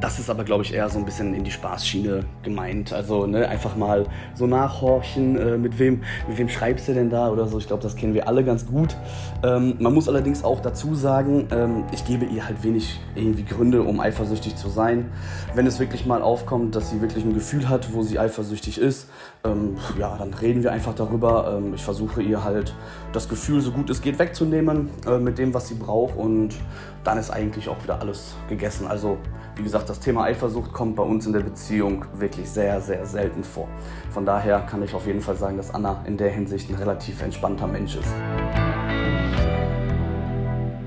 [0.00, 2.92] Das ist aber, glaube ich, eher so ein bisschen in die Spaßschiene gemeint.
[2.92, 7.30] Also ne, einfach mal so nachhorchen, äh, mit, wem, mit wem schreibst du denn da
[7.30, 7.58] oder so.
[7.58, 8.96] Ich glaube, das kennen wir alle ganz gut.
[9.42, 13.82] Ähm, man muss allerdings auch dazu sagen, ähm, ich gebe ihr halt wenig irgendwie Gründe,
[13.82, 15.10] um eifersüchtig zu sein.
[15.54, 19.08] Wenn es wirklich mal aufkommt, dass sie wirklich ein Gefühl hat, wo sie eifersüchtig ist,
[19.44, 21.58] ähm, ja, dann reden wir einfach darüber.
[21.58, 22.74] Ähm, ich versuche ihr halt
[23.12, 26.54] das Gefühl, so gut es geht, wegzunehmen äh, mit dem, was sie braucht und
[27.04, 28.86] dann ist eigentlich auch wieder alles gegessen.
[28.86, 29.18] Also
[29.56, 33.44] wie gesagt, das Thema Eifersucht kommt bei uns in der Beziehung wirklich sehr, sehr selten
[33.44, 33.68] vor.
[34.10, 37.22] Von daher kann ich auf jeden Fall sagen, dass Anna in der Hinsicht ein relativ
[37.22, 38.12] entspannter Mensch ist.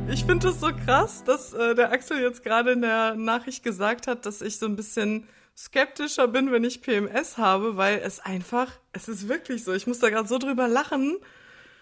[0.07, 4.07] Ich finde es so krass, dass äh, der Axel jetzt gerade in der Nachricht gesagt
[4.07, 5.27] hat, dass ich so ein bisschen
[5.57, 9.73] skeptischer bin, wenn ich PMS habe, weil es einfach, es ist wirklich so.
[9.73, 11.17] Ich muss da gerade so drüber lachen,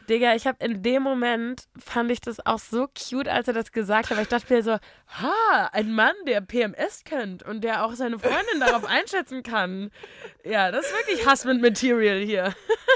[0.09, 3.71] Digga, ich habe in dem Moment fand ich das auch so cute, als er das
[3.71, 4.17] gesagt hat.
[4.17, 8.19] Weil ich dachte mir so, ha, ein Mann, der PMS kennt und der auch seine
[8.19, 9.91] Freundin darauf einschätzen kann.
[10.43, 12.53] Ja, das ist wirklich Husband Material hier.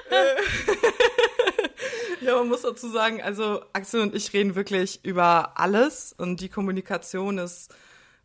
[2.22, 6.50] ja, man muss dazu sagen, also Axel und ich reden wirklich über alles und die
[6.50, 7.74] Kommunikation ist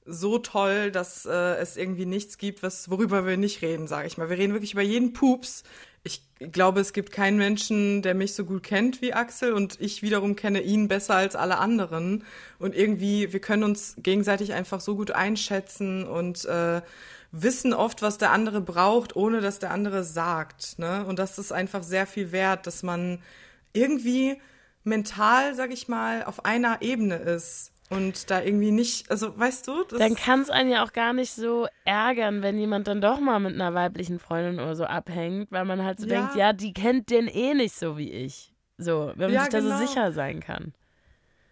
[0.04, 4.18] so toll, dass äh, es irgendwie nichts gibt, was worüber wir nicht reden, sage ich
[4.18, 4.28] mal.
[4.28, 5.62] Wir reden wirklich über jeden Pups
[6.04, 10.02] ich glaube, es gibt keinen Menschen, der mich so gut kennt wie Axel und ich
[10.02, 12.24] wiederum kenne ihn besser als alle anderen.
[12.58, 16.82] Und irgendwie, wir können uns gegenseitig einfach so gut einschätzen und äh,
[17.30, 20.78] wissen oft, was der andere braucht, ohne dass der andere sagt.
[20.78, 21.06] Ne?
[21.06, 23.22] Und das ist einfach sehr viel wert, dass man
[23.72, 24.40] irgendwie
[24.82, 29.85] mental, sag ich mal, auf einer Ebene ist und da irgendwie nicht, also weißt du,
[29.85, 33.38] dann kann es einen ja auch gar nicht so ärgern, wenn jemand dann doch mal
[33.38, 36.20] mit einer weiblichen Freundin oder so abhängt, weil man halt so ja.
[36.20, 38.52] denkt, ja, die kennt den eh nicht so wie ich.
[38.78, 39.78] So, wenn man ja, sich da genau.
[39.78, 40.72] so sicher sein kann.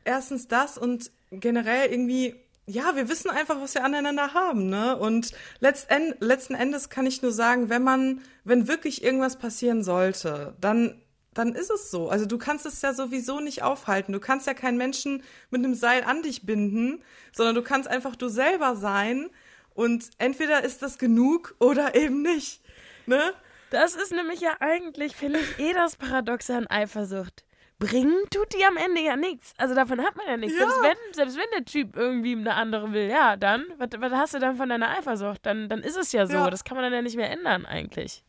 [0.05, 2.35] Erstens das und generell irgendwie
[2.67, 4.97] ja, wir wissen einfach, was wir aneinander haben, ne?
[4.97, 10.55] Und letzten, letzten Endes kann ich nur sagen, wenn man, wenn wirklich irgendwas passieren sollte,
[10.61, 11.01] dann
[11.41, 12.11] dann ist es so.
[12.11, 14.13] Also du kannst es ja sowieso nicht aufhalten.
[14.13, 18.15] Du kannst ja keinen Menschen mit einem Seil an dich binden, sondern du kannst einfach
[18.15, 19.31] du selber sein
[19.75, 22.61] und entweder ist das genug oder eben nicht.
[23.07, 23.33] Ne?
[23.71, 27.45] Das ist nämlich ja eigentlich, finde ich, eh das Paradoxe an Eifersucht.
[27.79, 29.55] Bringen tut die am Ende ja nichts.
[29.57, 30.59] Also davon hat man ja nichts.
[30.59, 30.69] Ja.
[30.69, 34.35] Selbst, wenn, selbst wenn der Typ irgendwie eine andere will, ja, dann, was, was hast
[34.35, 35.47] du dann von deiner Eifersucht?
[35.47, 36.35] Dann, dann ist es ja so.
[36.35, 36.51] Ja.
[36.51, 38.23] Das kann man dann ja nicht mehr ändern eigentlich.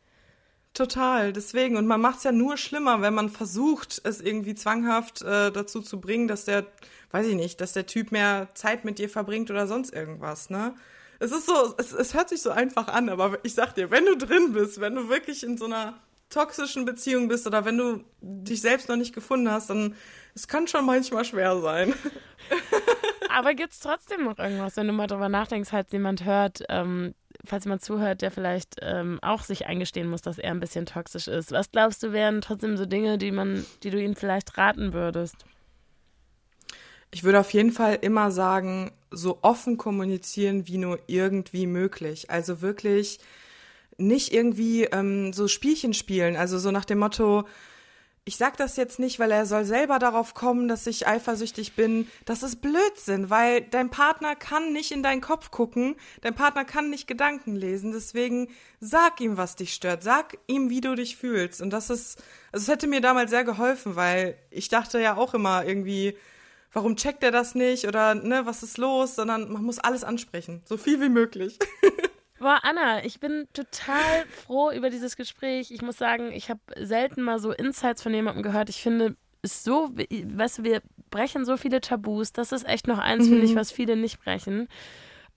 [0.74, 1.76] Total, deswegen.
[1.76, 5.82] Und man macht es ja nur schlimmer, wenn man versucht, es irgendwie zwanghaft äh, dazu
[5.82, 6.66] zu bringen, dass der,
[7.10, 10.74] weiß ich nicht, dass der Typ mehr Zeit mit dir verbringt oder sonst irgendwas, ne?
[11.18, 14.06] Es ist so, es, es hört sich so einfach an, aber ich sag dir, wenn
[14.06, 18.04] du drin bist, wenn du wirklich in so einer toxischen Beziehung bist oder wenn du
[18.20, 19.94] dich selbst noch nicht gefunden hast, dann
[20.34, 21.94] es kann schon manchmal schwer sein.
[23.28, 27.64] Aber gibt's trotzdem noch irgendwas, wenn du mal drüber nachdenkst, falls jemand hört, ähm, falls
[27.64, 31.52] jemand zuhört, der vielleicht ähm, auch sich eingestehen muss, dass er ein bisschen toxisch ist.
[31.52, 35.44] Was glaubst du, wären trotzdem so Dinge, die man, die du ihm vielleicht raten würdest?
[37.10, 42.30] Ich würde auf jeden Fall immer sagen, so offen kommunizieren wie nur irgendwie möglich.
[42.30, 43.18] Also wirklich
[43.98, 46.36] nicht irgendwie ähm, so Spielchen spielen.
[46.36, 47.44] Also so nach dem Motto,
[48.24, 52.08] ich sag das jetzt nicht, weil er soll selber darauf kommen, dass ich eifersüchtig bin.
[52.24, 56.88] Das ist Blödsinn, weil dein Partner kann nicht in deinen Kopf gucken, dein Partner kann
[56.88, 57.90] nicht Gedanken lesen.
[57.90, 61.60] Deswegen sag ihm, was dich stört, sag ihm, wie du dich fühlst.
[61.60, 65.34] Und das ist, also es hätte mir damals sehr geholfen, weil ich dachte ja auch
[65.34, 66.16] immer irgendwie,
[66.72, 70.62] warum checkt er das nicht oder ne, was ist los, sondern man muss alles ansprechen,
[70.64, 71.58] so viel wie möglich.
[72.42, 75.70] Boah, Anna, ich bin total froh über dieses Gespräch.
[75.70, 78.68] Ich muss sagen, ich habe selten mal so Insights von jemandem gehört.
[78.68, 82.32] Ich finde es so, weißt du, wir brechen so viele Tabus.
[82.32, 83.30] Das ist echt noch eins, mhm.
[83.30, 84.68] finde ich, was viele nicht brechen.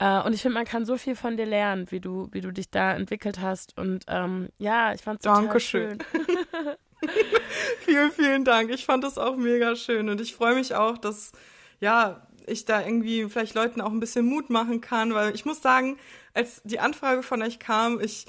[0.02, 2.50] Uh, und ich finde, man kann so viel von dir lernen, wie du, wie du
[2.50, 3.78] dich da entwickelt hast.
[3.78, 5.98] Und ähm, ja, ich fand es total Dankeschön.
[6.10, 6.76] schön.
[7.78, 8.70] vielen, vielen Dank.
[8.70, 10.08] Ich fand es auch mega schön.
[10.08, 11.30] Und ich freue mich auch, dass,
[11.80, 15.62] ja, ich da irgendwie vielleicht Leuten auch ein bisschen Mut machen kann, weil ich muss
[15.62, 15.98] sagen,
[16.34, 18.26] als die Anfrage von euch kam, ich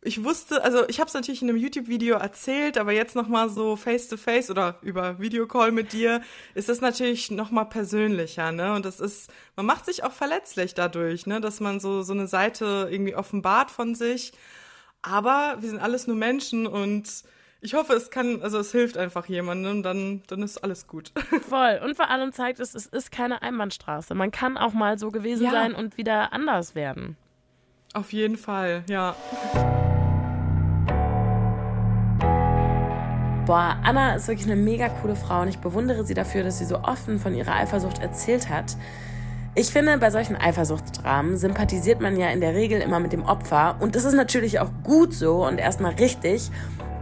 [0.00, 3.74] ich wusste, also ich habe es natürlich in einem YouTube-Video erzählt, aber jetzt nochmal so
[3.74, 6.22] face-to-face oder über Videocall mit dir
[6.54, 8.74] ist das natürlich nochmal persönlicher, ne?
[8.74, 11.40] Und das ist, man macht sich auch verletzlich dadurch, ne?
[11.40, 14.32] Dass man so, so eine Seite irgendwie offenbart von sich.
[15.02, 17.24] Aber wir sind alles nur Menschen und
[17.60, 21.12] ich hoffe, es kann, also es hilft einfach jemandem, dann, dann ist alles gut.
[21.48, 21.80] Voll.
[21.84, 24.14] Und vor allem zeigt es, es ist keine Einbahnstraße.
[24.14, 25.50] Man kann auch mal so gewesen ja.
[25.50, 27.16] sein und wieder anders werden.
[27.94, 29.16] Auf jeden Fall, ja.
[33.44, 36.66] Boah, Anna ist wirklich eine mega coole Frau und ich bewundere sie dafür, dass sie
[36.66, 38.76] so offen von ihrer Eifersucht erzählt hat.
[39.54, 43.76] Ich finde, bei solchen Eifersuchtsdramen sympathisiert man ja in der Regel immer mit dem Opfer
[43.80, 46.50] und das ist natürlich auch gut so und erstmal richtig,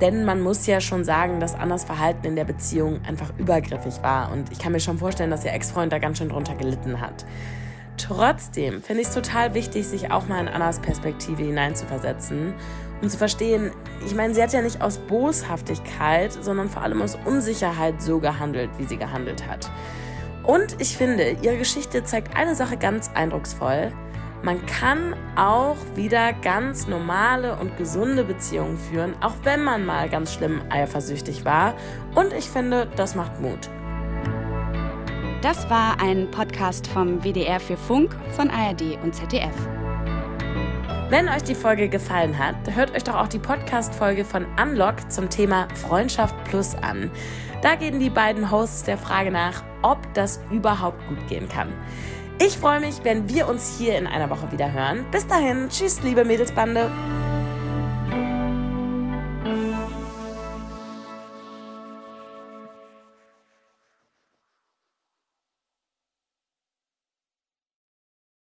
[0.00, 4.32] denn man muss ja schon sagen, dass Annas Verhalten in der Beziehung einfach übergriffig war
[4.32, 7.24] und ich kann mir schon vorstellen, dass ihr Ex-Freund da ganz schön drunter gelitten hat.
[7.96, 12.54] Trotzdem finde ich es total wichtig, sich auch mal in Annas Perspektive hineinzuversetzen
[13.02, 13.72] um zu verstehen,
[14.04, 18.70] ich meine, sie hat ja nicht aus Boshaftigkeit, sondern vor allem aus Unsicherheit so gehandelt,
[18.78, 19.70] wie sie gehandelt hat.
[20.44, 23.92] Und ich finde, ihre Geschichte zeigt eine Sache ganz eindrucksvoll.
[24.42, 30.33] Man kann auch wieder ganz normale und gesunde Beziehungen führen, auch wenn man mal ganz
[30.35, 31.75] schlimm eifersüchtig war.
[32.14, 33.70] Und ich finde, das macht Mut.
[35.42, 39.55] Das war ein Podcast vom WDR für Funk von ARD und ZDF.
[41.09, 45.31] Wenn euch die Folge gefallen hat, hört euch doch auch die Podcast-Folge von Unlock zum
[45.31, 47.12] Thema Freundschaft Plus an.
[47.62, 51.72] Da gehen die beiden Hosts der Frage nach, ob das überhaupt gut gehen kann.
[52.38, 55.07] Ich freue mich, wenn wir uns hier in einer Woche wieder hören.
[55.11, 56.90] Bis dahin, tschüss, liebe Mädelsbande.